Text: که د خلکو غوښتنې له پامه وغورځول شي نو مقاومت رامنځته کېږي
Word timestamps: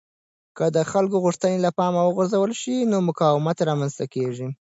که 0.57 0.65
د 0.75 0.77
خلکو 0.91 1.17
غوښتنې 1.25 1.57
له 1.65 1.69
پامه 1.77 2.01
وغورځول 2.05 2.51
شي 2.61 2.75
نو 2.91 2.97
مقاومت 3.09 3.57
رامنځته 3.69 4.05
کېږي 4.13 4.47